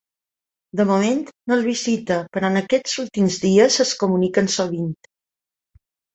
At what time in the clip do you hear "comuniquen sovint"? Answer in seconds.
4.01-4.91